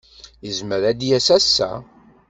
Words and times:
Yezmer 0.45 0.81
ad 0.91 0.97
d-yas 0.99 1.27
ass-a. 1.37 1.71